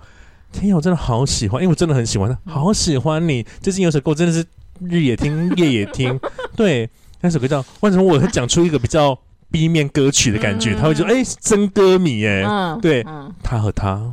[0.50, 3.46] 天呀，我真的好喜欢，因为我真的很喜欢他，好喜欢你。
[3.62, 4.44] 最近有首歌真的是
[4.80, 6.18] 日也听，夜也听。
[6.56, 9.16] 对，那首歌叫为什么我会讲出一个比较。
[9.50, 14.12] B 面歌曲的感觉，嗯、他会说：“哎、欸，真歌迷哎、欸，嗯、对、嗯、他和他，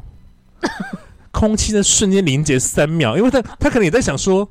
[1.31, 4.49] 空气的瞬间凝结三秒，因为他他可能也在想说，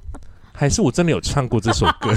[0.52, 2.10] 还是我真的有唱过这首歌？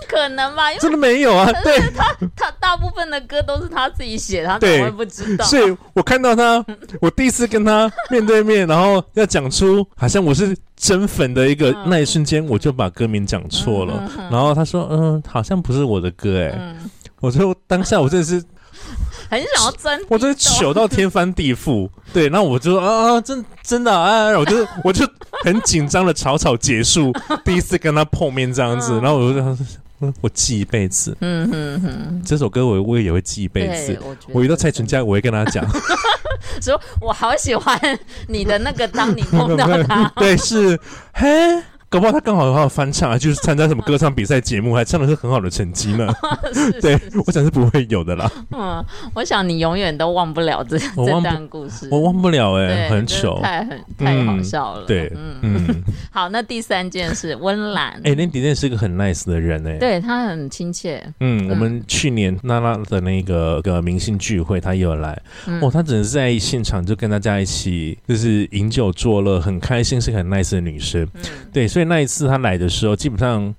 [0.00, 0.72] 不可能吧？
[0.80, 1.50] 真的没有啊？
[1.62, 5.44] 对，他他大部分的歌都是他自己写，他怎么会不知道？
[5.44, 6.64] 所以我看到他，
[7.00, 16.54] 我第一次跟他面对面，然后要讲出好像我是真粉的一个、嗯、那一瞬间，我就把歌名讲错了，嗯嗯、然后他说：嗯，好像不是我的歌哎、欸。
[16.58, 18.42] 嗯”我就当下我真的是
[19.28, 21.88] 很想要争，我真的糗到天翻地覆。
[22.12, 25.06] 对，然后我就啊啊，真真的啊，我就我就
[25.44, 27.12] 很紧张的草草结束
[27.44, 29.58] 第一次跟他碰面这样子，然后我就
[30.20, 31.14] 我记一辈子。
[31.20, 33.98] 嗯哼哼，这首歌我我也会记一辈子。
[34.32, 35.66] 我遇到蔡淳佳，我会跟他讲，
[36.62, 37.78] 说我好喜欢
[38.28, 40.78] 你的那个，当你碰到他， 对，是
[41.12, 41.62] 嘿。
[41.90, 46.06] 搞不好他刚好好好翻唱啊，就是参加什么歌唱比赛节目，还唱的是很好的成绩呢。
[46.82, 48.30] 对，我想是不会有的啦。
[48.50, 51.88] 嗯，我想你永远都忘不了这 这段故事。
[51.90, 54.84] 我忘不了哎，很糗，太很太好笑了。
[54.84, 55.82] 对，嗯嗯。
[56.10, 57.98] 好，那第三件事，温岚。
[58.04, 61.02] 哎，那迪丽是个很 nice 的人哎，对他很亲切。
[61.20, 65.18] 嗯，我们去年娜娜的那个个明星聚会，他也有来。
[65.62, 71.08] 哦，他只是在现场就跟大家一起，就是饮酒作乐，很开心，是很 nice 的女生。
[71.50, 71.66] 对。
[71.77, 73.54] 所以那一次他来的时候，基本上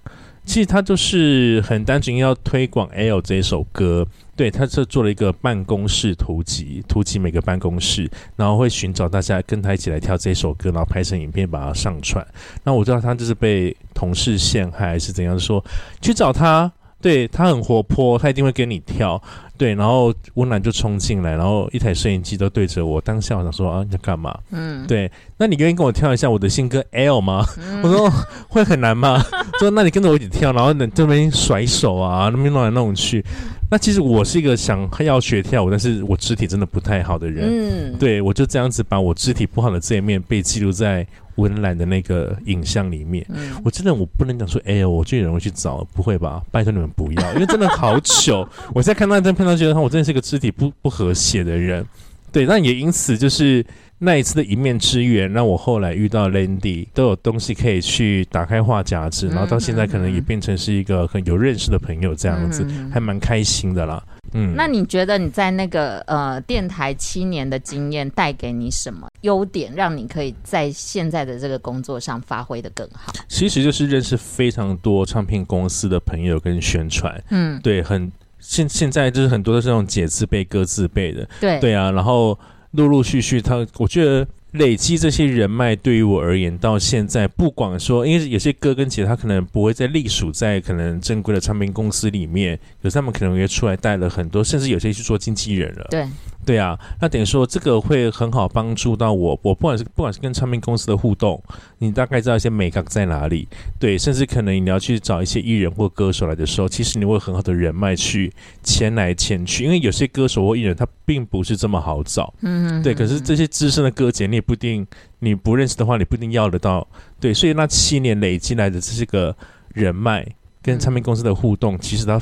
[0.46, 4.08] 其实他就是很单纯要推广《L》这首歌。
[4.36, 12.26] 对，他是做了一个办公室图集，图集每个办公室，然后会寻找大家跟他一起来跳这首歌，然后拍成影片把它上传。
[12.64, 15.62] 那我知道他就是被同事陷害还是怎样，说
[16.02, 16.72] 去找他，
[17.02, 19.22] 对，他很活泼，他一定会跟你跳。
[19.58, 23.02] 对，然后温岚就冲进来，然后一台摄影机都对着我。
[23.02, 24.38] 当下我想说啊，你在干嘛？
[24.52, 27.46] 嗯，对，那你愿意跟我跳一下我的新歌《L》吗？
[27.58, 28.10] 嗯、我说
[28.48, 29.22] 会很难吗？
[29.60, 33.22] 说那你跟着我一起跳，然后呢这边甩手啊，那边弄来弄去。
[33.70, 37.92] 那其实我是一个想要学跳舞，但是我肢体真的不太好的人。
[37.92, 41.06] 嗯，对，我就这样子把我肢体不好的这一面被记录在
[41.40, 43.26] 温岚的那个影像里面。
[43.30, 46.42] 嗯，我真的我不能讲说，哎呦，我就有人会去找，不会吧？
[46.52, 48.48] 拜托你们不要，因为真的好糗。
[48.74, 49.46] 我现在看到这张片。
[49.50, 51.84] 段觉得我真的是一个肢体不不和谐的人，
[52.32, 53.66] 对，那也因此就是
[54.00, 64.02] 那一次的一面之缘，让我后来遇到 Landy 都有东西可以去打开话匣子，然后到现在可能也变成是一个很有认识的朋友这样子，还蛮开心的啦。
[64.34, 73.12] 嗯，那你觉得你在那个呃电台七年的经验带给你什么优点，让你可以在现在的这个工作上发挥的更好？
[73.28, 78.12] 其实就是认识非常多唱片公司的朋友跟宣传，嗯，对，很。
[78.42, 82.40] 现现在就是很多都是那种解字辈、歌字辈的，对对啊，然后
[82.72, 95.88] 陆陆续续他，我觉得累积这些人脉，对于我而言，到现在不管说，因为有些哥跟姐，他可能不会再隶属在可能正规的唱片公司里面，可是他们可能也出来带了很多，甚至有些去做经纪人了。
[95.90, 96.08] 对
[96.46, 99.40] 对啊，那等于说这个会很好帮助到我。
[99.44, 101.40] 我不管是不管是跟唱片公司的互动，
[101.78, 103.48] 你大概知道一些美感在哪里，
[103.78, 109.64] 对，甚至可能你要去找一些艺人或歌手来的时候，其实你会有很好的人脉去牵来牵去。
[109.64, 112.96] 因为有些歌手或艺人他并不是这么好找，嗯，对。
[112.96, 114.88] 可是这些资深的歌姐，你也不一定
[115.20, 116.88] 你不认识的话，你不一定要得到。
[117.20, 119.36] 对，所以那七年累积来的这些个
[119.74, 120.26] 人脉
[120.64, 122.20] 跟唱片公司的互动，其实它。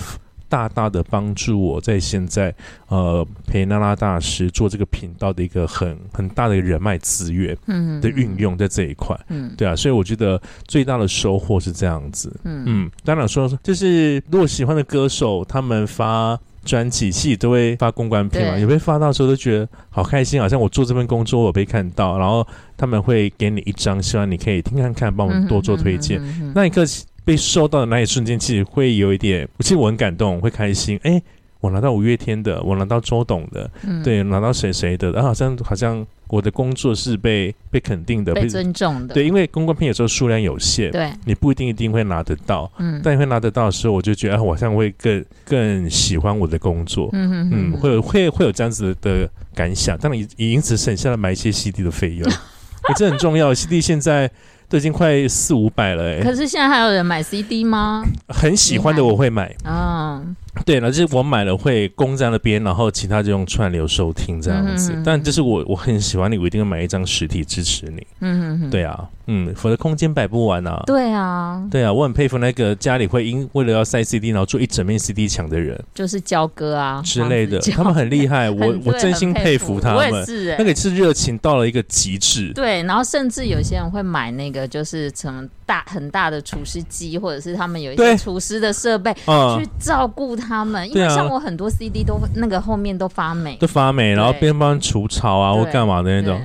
[0.49, 2.53] 大大的帮助我在现在
[2.87, 7.57] 呃陪娜拉大师做这个频道的一个很很大的人脉资源
[8.01, 12.63] 的运用在这一块，嗯，对啊，所以我觉得最大的收获是这样子，嗯。
[12.65, 26.21] 嗯，当然说就是如果喜欢的歌手他们发专辑，其实都会发公关片嘛，也会发到时候都觉得好开心，好像我做这份工作我被看到，然后他们会给你一张，希望你可以听看看，帮我们多做推荐，
[26.53, 26.83] 那一刻。
[27.27, 30.97] 被收到的那一瞬间，其实会有一点，其实我很感动，会开心。
[31.03, 31.21] 哎，
[31.59, 39.13] 我拿到五月天的，我拿到周董的，嗯、对，拿到谁谁的，然后好像好像我的工作是被被肯定的，被尊重的。
[39.13, 42.71] 对，因为公关片有时候数量有限，对，你不一定一定会拿得到。
[42.77, 47.09] 嗯，但你会拿得到的时候，我就觉得我好像会更更喜欢我的工作。
[47.11, 49.97] 嗯哼哼嗯，会有会会有这样子的感想。
[49.97, 52.31] 当然，也因此省下了买一些 CD 的费用，
[52.95, 53.53] 这很重要。
[53.53, 54.31] CD 现在。
[54.69, 58.03] 都已经快四五百了哎、欸，可是现在还有人买 CD 吗？
[58.27, 60.21] 很喜欢的我会买啊。
[60.65, 64.95] 对了，就是我买了会供在那边，然后其他就用串流收听这样子。
[65.05, 68.05] 但就是我我很喜欢你，我一定会买一张实体支持你。
[68.19, 70.83] 嗯哼哼对啊，嗯，否则空间摆不完啊。
[70.85, 80.25] 对啊，对啊，我很佩服那个家里会因为了要塞 CD，然后做一整面 CD 墙的人，就是焦哥啊之类的，他们很厉害，我我真心佩服他们。
[80.25, 82.51] 是、欸，那个是热情到了一个极致。
[82.53, 91.27] 对，然后甚至有些人会买那个，就是成大很大的厨师机，或者是他们有一些厨师的设备去照顾他们，因为像。
[91.27, 96.39] 我很多 CD 都那个后面都发霉，都发霉，然后边帮除草啊或干嘛的那种。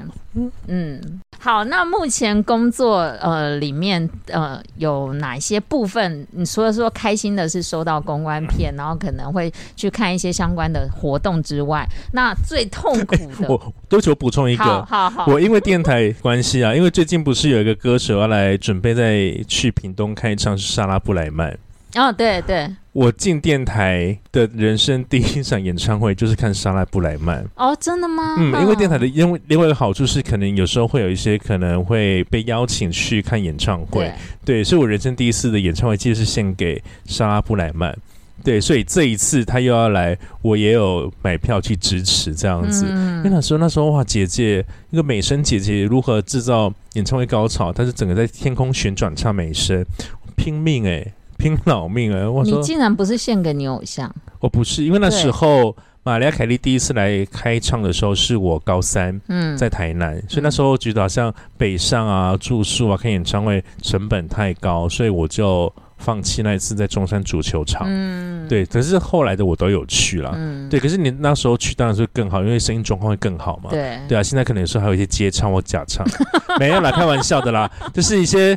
[0.66, 1.00] 嗯，
[1.42, 6.24] 好，那目前工作呃里面呃有哪些部分？
[6.31, 21.59] 你除了说开心的是收到公关片，然后可能会去看一些相关的活动之外，那最痛苦的， 欸、我都求补充一个，好好好，我因为电台关系啊，因为最近不是有一个歌手要来准备在去屏东开唱，是莎拉布莱曼。
[21.94, 27.44] 哦，对对，我进电台的人生第一场演唱会就是看莎拉布莱曼。
[27.57, 28.37] 哦，真的吗？
[28.38, 34.05] 嗯，因为电台的因为另外一个好处是，可能有时候会有一些可能会被邀请去看演唱会。
[34.44, 37.94] 对，对，所以我人生第一次的演唱会其实是献给莎拉布莱曼。
[38.42, 42.87] 对，所以这一次他又要来，我也有买票去支持这样子。
[42.88, 47.70] 嗯，因为那时候那时候哇，姐姐一个美声姐姐如何制造演唱会高潮？
[47.70, 49.85] 她是整个在天空旋转唱美声，
[50.37, 51.12] 拼命哎、欸。
[51.42, 52.31] 拼老命啊！
[52.31, 54.14] 我说你竟然不是献给你偶像？
[54.38, 67.87] 我不是，因为那时候玛丽亚凯莉第一次来开唱的时候是我高三，嗯，在台南，所以那时候觉得好像北上啊、住宿啊、看演唱会成本太高，所以我就放弃那一次在中山足球场。
[67.87, 68.64] 嗯，对。
[68.66, 70.78] 可是后来的我都有去了，嗯，对。
[70.78, 73.70] 可是你那时候去当然是更好，因为声音状况会更好嘛。
[73.70, 74.22] 对，对啊。
[74.22, 76.07] 现在可能有时候还有一些接唱或假唱，
[76.61, 78.57] 没有啦，开玩笑的啦，就是一些。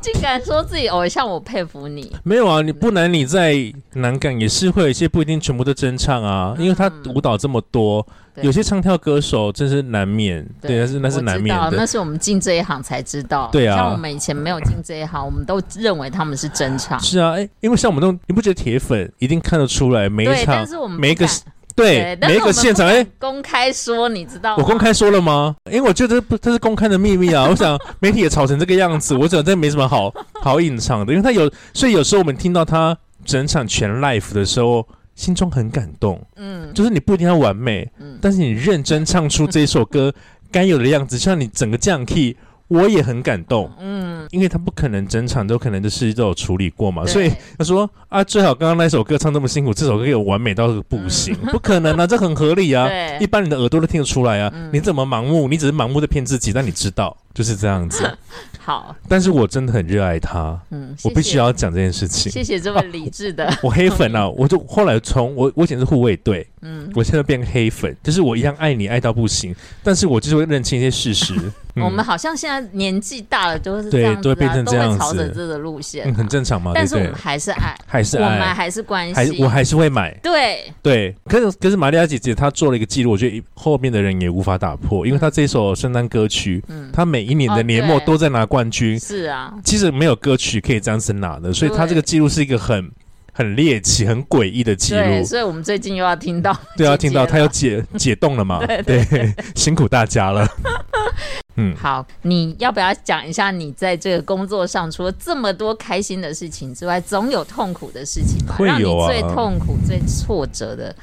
[0.00, 2.14] 竟敢说自己偶像，我佩服你。
[2.24, 3.54] 没有啊，你不难，你在
[3.94, 8.04] 南港也是会有一些不一定全部都真唱啊，因为他舞蹈这么多，
[8.36, 10.44] 有些唱跳歌手真是难免。
[10.60, 11.70] 对，那是那是难免的。
[11.76, 13.48] 那是我们进这一行才知道。
[13.52, 16.98] 对啊，像我们以前没有进这一行，我们都认为他们是真唱。
[16.98, 20.66] 是啊，哎，因为像我们这种，你不觉得铁粉一定看得出来每一场，
[20.98, 21.26] 每一个。
[21.74, 24.62] 对，每一个现场哎，公开说，你知道吗？
[24.62, 25.54] 我公开说了吗？
[25.70, 27.46] 因为我觉得不，这是公开的秘密啊！
[27.50, 36.20] 我想媒体也吵成这个样子，我想这没什么好好隐藏的，因为他有，所以有时候我们听到他整场全 live 的时候，心中很感动。
[36.36, 40.12] 嗯，就是你不一定要完美，嗯，但是你认真唱出这首歌
[40.50, 42.36] 该有的样子，像你整个降 key。
[42.72, 52.88] 我也很感动，嗯，因为他不可能整场都可能就是都有处理过嘛，所以他说啊，最好刚刚那首歌唱这么辛苦，这首歌有完美到不行，不可能啊，这很合理啊，
[53.20, 55.48] 一般人的耳朵都听得出来啊，你怎么盲目？
[55.48, 58.02] 你只是盲目的骗自己，但你知道就是这样子。
[58.64, 62.30] 好，但是我真的很热爱他，嗯，我必须要讲这件事情。
[62.30, 71.34] 谢谢这么理智的， 我黑粉啊，我就后来从我我以前是护卫队，嗯，我现在变黑粉，就是我一样爱你爱到不行，但是我就是会认清一些事实。
[71.74, 76.72] 我们好像现在年纪大了，都是这样子，都会变成这样子，朝着这个路线，嗯很正常嘛。
[76.74, 80.12] 但是我们还是爱，还是爱，我们还是关系，我还是会买。
[80.22, 80.70] 对。
[80.82, 86.90] 对，可是可是玛利亚姐姐她做了一个记录，我觉得后面的人也无法打破，因为她这首圣诞歌曲，嗯。
[86.92, 89.00] 她每一年的年末都在拿冠军。
[89.00, 92.90] 是啊，其实没有歌曲可以这样子拿的，所以他这个记录是一个很
[93.32, 95.00] 很猎奇、很诡异的记录。
[95.00, 98.58] 对，所以我们最近又要听到， 对，要听到他要解 解冻了嘛？
[98.66, 100.46] 对，对，对，辛苦大家了。
[101.56, 108.54] 嗯，好，你要不要讲一下你在这个工作上，除了这么多开心的事情之外，总有痛苦的事情吧？
[108.58, 110.94] 会有啊，最痛苦、最挫折的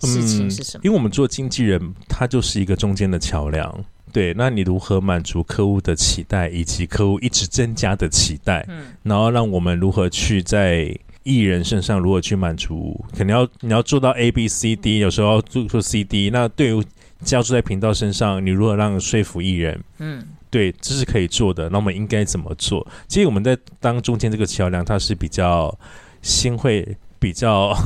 [0.00, 0.80] 事情是什么？
[0.82, 3.84] 嗯，因为我们做经纪人，他就是一个中间的桥梁。
[4.12, 8.64] 对，那你如何满足客户的期待，以及客户一直增加的期待？
[8.68, 13.04] 嗯，然后让我们如何去在艺人身上如何去满足？
[13.12, 16.30] 可能要你要做到 A B C D，有时候要做做 C D。
[16.30, 16.82] 那对于
[17.22, 19.78] 加注在频道身上，你如何让说服艺人？
[19.98, 21.68] 嗯，对，这是可以做的。
[21.68, 22.86] 那我们应该怎么做？
[23.08, 25.76] 其实我们在当中间这个桥梁，它是比较
[26.22, 27.76] 心会比较。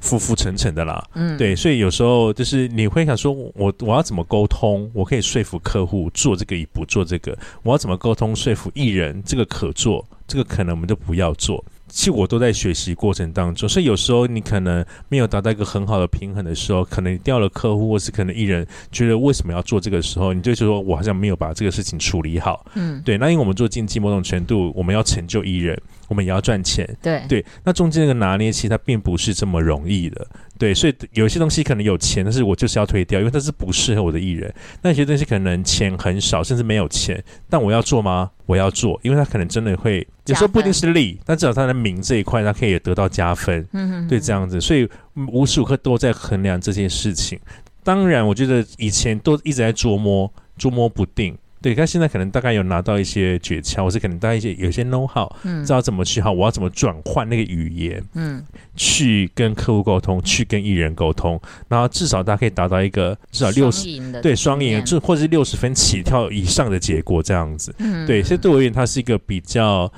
[0.00, 4.90] 浮浮沉沉的啦，嗯，对，所以有时候就是你会想说我，我我要怎么沟通？
[4.92, 9.22] 我可以说服客户做这个，与不做这个，我要怎么沟通说服艺人？
[9.24, 11.64] 这个可做，这个可能我们就不要做。
[11.88, 23.18] 其实我都在学习过程当中，所以有时候你可能没有达到一个很好的平衡的时候，可能你掉了客户，或是可能艺人觉得为什么要做这个时候，你就说我好像没有把这个事情处理好，嗯，对。
[23.18, 25.80] 那因为我们做经济某种程度，我们要成就艺人。
[26.08, 30.26] 我们也要赚钱，对对，那中间那个拿捏，其实它并不是这么容易的，
[30.58, 34.52] 对，所以有些东西可能有钱，但是我就是要推掉，因为它是不适合我的艺人。
[34.82, 38.28] 那有些东西可能钱很少，甚至没有钱，但我要做吗？
[38.44, 44.88] 我要做，因为他可能真的会，有时候不一定是利，但至少他的名这一块，他可以得到加分，嗯哼，对，这样子，所以
[45.28, 47.38] 无时无刻都在衡量这件事情。
[47.84, 51.36] 当然，我觉得以前都一直在琢磨，琢磨不定。
[51.60, 58.44] 对，他现在可能大概有拿到一些诀窍，或是可能大概一些有些 know how，嗯，知道怎么去好，我要怎么转换那个语言，嗯，
[58.76, 63.86] 去跟客户沟通，去跟艺人沟通，然后至少大家可以达到一个至少六十
[64.22, 69.92] 对双赢，就或者是六十分起跳以上的结果这样子，嗯，对，所以对我而言，它是一个比较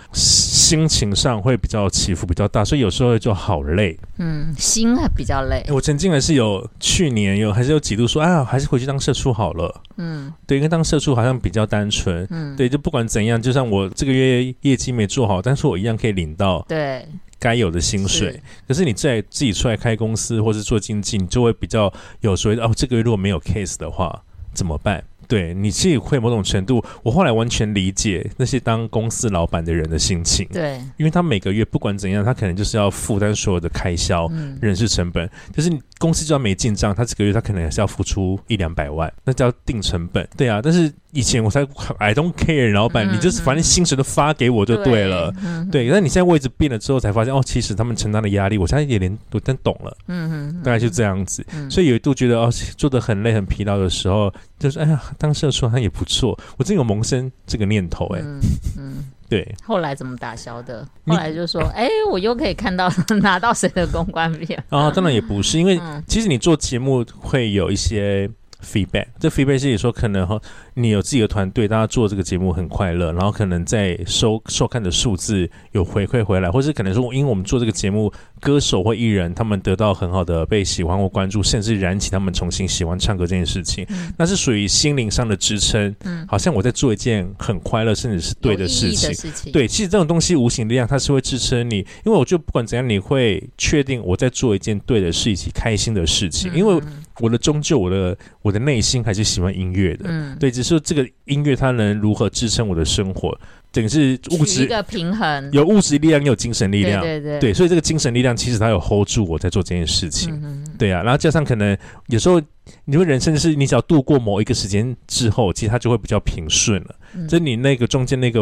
[0.70, 5.62] 心情上会比较起伏比较大，所以有时候就好累，嗯，心还比较累。
[5.68, 11.50] 我曾经还是有去年有还是有几度说，啊，还是回去当社畜好了，嗯，对，因为当社畜好像比。
[11.50, 17.04] 较单纯，嗯，对，就不管怎样，就算我这个月业绩没做好，但是我一样可以领到对
[17.40, 18.30] 该有的薪水。
[18.30, 24.22] 是可是你在自己出来开公司或是做经济，你就会比较有所谓的哦，这个月如果没有 case 的话
[24.54, 25.02] 怎么办？
[25.30, 30.44] 对，你自己会某种程度，我后来完全理解那些当公司老板的人的心情。
[30.52, 35.30] 对，因为他每个月不管怎样，他可能就是要负担所有的开销、嗯、人事成本。
[35.54, 40.28] 就是公司就算没进账，他这个月他可能还是要付出一两百万，那叫定成本。
[40.36, 41.60] 对啊，但是以前我才
[41.98, 45.32] I don't care，老板，嗯、你就是反正薪水都发给我就对了。
[45.70, 49.96] 对，但你现在位置变了之后，才发现哦，其实他们承担的压力，我现在也连我真懂了。
[50.08, 51.44] 嗯嗯，大概就这样子。
[51.52, 54.98] 嗯、所以有一度觉得哦，做的很累很疲劳的时候，就是哎呀。
[55.18, 58.40] 当社畜他也不错，我真有萌生这个念头哎、欸，嗯
[58.78, 59.54] 嗯，对。
[59.62, 60.86] 后来怎么打消的？
[61.06, 64.90] 后来就说， 哎、欸，我又可以看到 拿到谁的公关片啊？
[64.94, 68.30] 当然也不是，因为其实你做节目会有一些
[68.64, 70.40] feedback，这 feedback 是你说可能哈。
[70.80, 85.92] 你有自己的团队，大家做这个节目很快乐，然后可能在收收看的数字有回馈回来，或是可能说，因为我们做这个节目，歌手或艺人他们得到很好的被喜欢或关注，甚至燃起他们重新喜欢唱歌这件事情，嗯、那是属于心灵上的支撑。
[86.04, 89.12] 嗯，好像我在做一件很快乐甚至是对的事情。
[89.12, 96.80] 事情对，其实这种东西无形力量它是会支撑你，因为我就不管怎样，你会确定我在做一件对的事，以及开心的事情，嗯、因为
[97.18, 100.04] 我的终究我的我的内心还是喜欢音乐的。
[100.06, 100.50] 嗯，对。
[100.70, 103.38] 说这个音乐它能如何支撑我的生活？
[103.72, 107.00] 等于是物质一个平衡，有物质力量，也有精神力量。
[107.00, 110.34] 对对对，对，所以这个精神力量其实它有 hold 住我在做这件事情。
[110.42, 111.78] 嗯、对啊，然后加上可能
[112.08, 112.42] 有时候，
[112.86, 116.96] 你说人生是你只要度过某一个时间之后，其实它就会比较平顺了。
[117.14, 118.40] 嗯、就你那个中间那个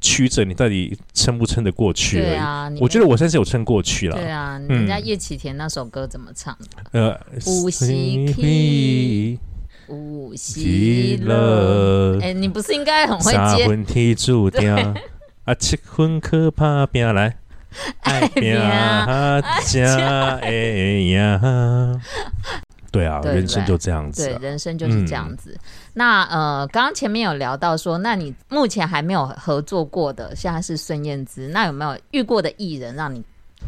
[0.00, 2.18] 曲折，你到底撑不撑得过去？
[2.20, 4.14] 对啊，我觉得我算是有撑过去了。
[4.14, 6.56] 对啊，人家叶启田那首歌怎么唱
[6.92, 7.00] 的？
[7.00, 9.40] 呃，呼吸。
[9.88, 13.38] 呼吸了，哎，你不是应该很会接？
[13.38, 14.70] 三分天注定，
[15.44, 17.34] 啊，七分可怕拼来，
[18.00, 22.00] 爱拼才会赢。
[22.90, 24.24] 对啊，人生就这样子。
[24.24, 25.56] 对，人生就是这样子。
[25.92, 33.22] 那呃，刚刚前面有聊到说，那你目前还没有合作过的，现在是孙燕姿，那有没有遇过的艺人让你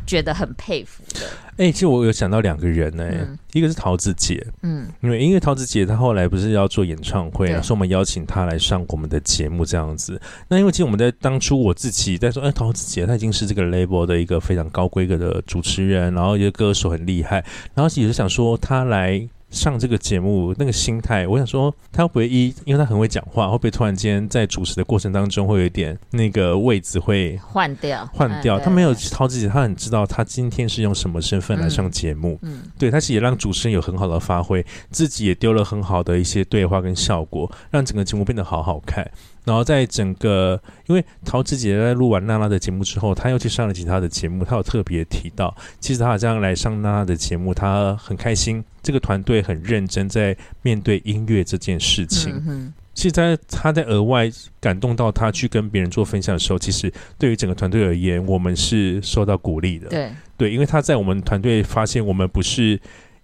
[0.07, 1.27] 觉得很佩服的？
[1.57, 10.21] 哎、欸，其实我有想到两个人呢、欸，嗯、一个是桃子姐，嗯，因为因为桃子姐她后来不是要做演唱会，对说我们邀请她来上我们的节目这样子。
[10.49, 28.09] 那因为其实我们在当初我自己在说，哎、欸，陶子姐她已经是这个 label 的一个非常高规格的主持人，然后一个歌手很厉害，然后也是想说她来上这个节目那个心态，我想说他会不会一，因为他很会讲话，会不会突然间在主持的过程当中会有一点那个位置会换掉？
[28.13, 28.59] 换掉？
[28.59, 32.39] 他没有掏自己，他很知道他今天是用什么身份来上节目。
[32.43, 39.11] 嗯，对，他其实也让主持人有很好的发挥，自己也丢了很好的一些对话跟效果，让整个节目变得好好看。
[39.45, 52.35] 然后在整个，因为陶子姐在录完娜娜的节目之后，她又去上了其他的节目，她有特别提到，其实她好像来上娜娜的节目，她很开心，这个团队很认真在面对音乐这件事情。
[52.47, 52.73] 嗯。
[52.93, 54.31] 其实在她在额外
[54.61, 59.89] 感动到她去跟别人做分享的时候，其实对于整个团队而言，我们是受到鼓励的。
[59.89, 62.79] 对对，因为她在我们团队发现我们不是。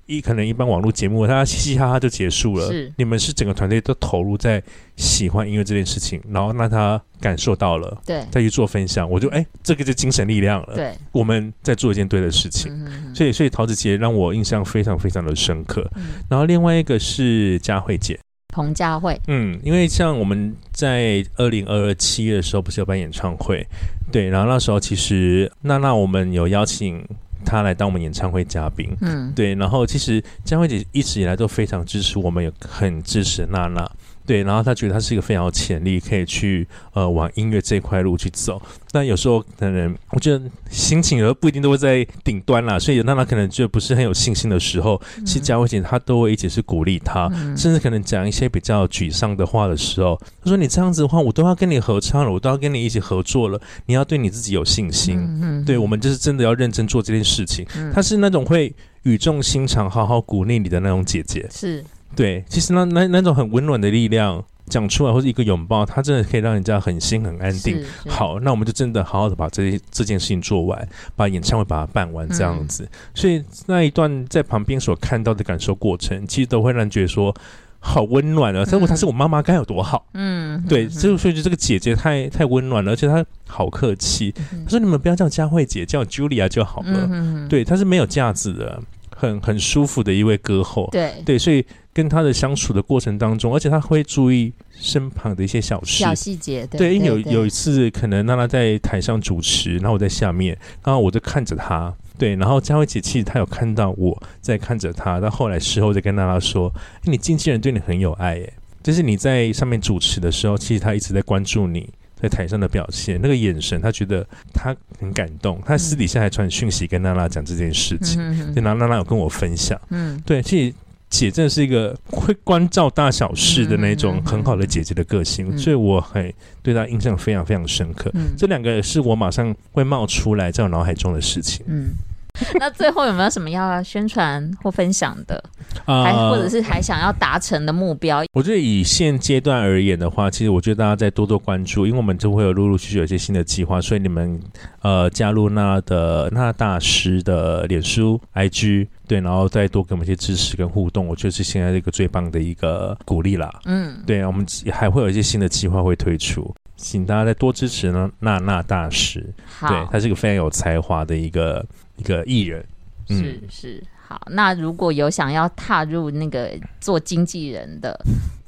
[0.07, 2.69] 一可能一般网络节目，他嘻嘻哈哈就结束了。
[2.69, 4.63] 是，你们是整个团队都投入在
[4.97, 10.75] 喜欢音乐这件事情，然后让他感受到了，对，再去做分享，我就哎、欸，这个就精神力量了。
[10.77, 12.73] 对，我们在做一件对的事情。
[12.73, 15.89] 嗯、哼哼所以，所以桃子姐让我印象非常非常的深刻。
[15.97, 18.17] 嗯、然后另外一个是佳慧姐，
[18.55, 19.21] 彭佳慧。
[19.27, 23.67] 嗯，因为像我们在二零二二七月的时候，不是有办演唱会？
[24.13, 27.05] 对，然后那时候其实娜娜我们有邀请。
[27.45, 33.89] 他来当我们演唱会嘉宾，嗯，对，然后其实佳慧姐一直以来都非常支持我们，也很支持娜娜。
[34.27, 38.61] 对，然后他觉得他是一个非常有潜力，可以去呃往音乐这块路去走。
[38.91, 55.19] 但有时候可能我觉得心情有时候不一定都会在顶端啦，所以娜娜可能就不是很有信心的时候，嗯、其实佳慧姐她都会一直是鼓励他，嗯、甚至可能讲一些比较沮丧的话的时候，她说：“你这样子的话，我都要跟你合唱了，我都要跟你一起合作了，你要对你自己有信心。
[55.19, 57.67] 嗯”嗯，对，我们就是真的要认真做这件事情。
[57.93, 61.47] 她、嗯、是那种会语重心长、好好鼓励你的那种姐姐。
[61.51, 61.85] 是。
[62.17, 67.85] 对，其实那那那种很温暖的力量讲出来，或者一个拥抱，它真的可以让人家很心很安定。
[68.09, 72.83] 好，那我们就真的好好的把这这件事情做完，把演唱会把它办完，这样子。
[72.85, 77.33] 嗯、所以那一段在旁边所看到的感受过程，其实都会让人觉得说
[77.79, 78.65] 好温暖啊！
[78.73, 80.05] 如果她是我妈妈，该有多好？
[80.15, 84.33] 嗯，对，所以所以就这个姐姐太太温暖了，而且她好客气。
[84.65, 87.09] 她说：“你们不要叫佳慧姐，叫 Julia 就好了。
[87.13, 88.83] 嗯”对，她是没有架子的，
[89.15, 90.89] 很很舒服的一位歌后。
[90.91, 91.65] 对对，所以。
[91.97, 96.67] 跟他的相处的过程当中，而且他会注意身旁的一些小事、小细节。
[96.67, 101.91] 对，对，因为有有一次，可能娜娜在台上主持，然后我在下面，然后我就看着他。
[102.19, 106.71] 对，然后佳慧姐其实她有看到我在看着她，到后来事后再跟娜娜说
[107.05, 111.89] ：“你经纪人对你很有爱，耶，就是你在上面主持的时候，其实他一直在关注你
[112.21, 115.59] 在台上的表现，那个眼神，他觉得他很感动。
[115.65, 119.81] 他私底下还传讯息跟娜娜讲这件事情，嗯、对，然后娜娜有跟我分享。
[119.89, 120.75] 嗯，对，其实。
[121.09, 126.33] 姐真的是一个会关照大小事的那种很好的姐姐的个性，嗯、所以我很
[126.63, 128.11] 对她印象非常非常深刻。
[128.15, 131.65] 嗯、这两个是我马上会冒出来在我脑海中的事情。
[131.69, 131.91] 嗯。
[132.61, 135.43] 那最后有没有什么要宣传或分享的，
[135.85, 138.25] 还或者是还想要达成的目标？
[138.33, 144.39] 我觉得以现阶段而言的话，其实我觉得大家再多多关注，因为我们就会有陆陆续续有一些新的计划，所以你们
[144.83, 153.53] 呃加入那的那大师的脸书 IG 对，然后再多给我们一些支持跟互动，我觉得是现在这个最棒的一个鼓励啦。
[153.65, 158.11] 嗯，对，我们还会有一些新的计划会推出，请大家再多支持呢。
[158.21, 161.65] 娜娜大师，对，他是一个非常有才华的一个。
[161.97, 162.65] 一个艺人，
[163.09, 164.21] 嗯、是是好。
[164.31, 167.99] 那如果有想要踏入那个做经纪人的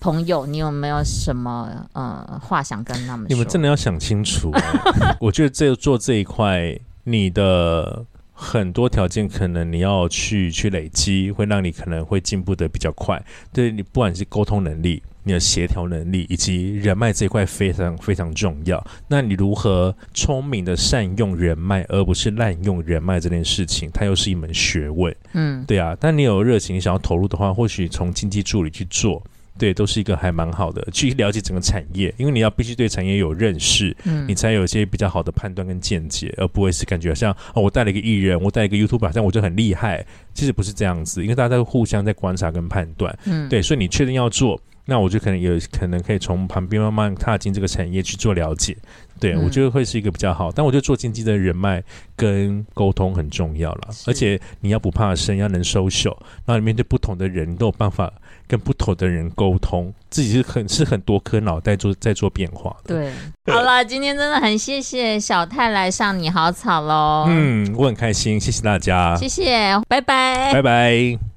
[0.00, 3.28] 朋友，你有没有什么呃话想跟他们说？
[3.28, 4.52] 你们真的要想清楚。
[5.20, 13.20] 我觉得这做这一块，你的很多条件可能你要去去累积，会让你可能会进步的比较快。
[13.52, 15.02] 对你，不管是沟通能力。
[15.28, 18.84] 你的协调能力以及人脉这一块非常非常重要。
[19.06, 25.14] 那你如何聪明的善用人脉，而不是滥用人脉这件事情，它又是一门学问。
[25.34, 25.94] 嗯，对啊。
[26.00, 29.22] 但你有热情想要投入的话，或许从经济助理去做，
[29.58, 30.82] 对，都是一个还蛮好的。
[30.92, 40.06] 去了解整个产业，因为你要必须对产业有认识，嗯，你才有一些比较好的判断跟见解，而不会是感觉像哦，我带了一个艺人，我带一个 YouTuber，好像我就很厉害。
[40.32, 43.18] 其实不是这样子，因为大家都互相在观察跟判断。
[43.26, 44.60] 嗯，对，所以你确定要做。
[44.90, 48.74] 那我就可能有可能可以从旁边慢慢踏进这个产业去做了解，
[49.20, 50.50] 对，我觉得会是一个比较好。
[50.50, 51.84] 但我觉得做经济的人脉
[52.16, 56.16] 跟沟通很重要了，而且你要不怕生，要能 social，
[56.46, 58.10] 那里面对不同的人都有办法
[58.46, 62.96] 跟不同的人沟通，自己是很是很多颗脑袋做在做变化的。
[62.96, 67.26] 对，好了，今天真的很谢谢小泰来上你好草喽。
[67.28, 71.28] 嗯，我很开心，谢谢大家，谢谢，拜拜，拜拜。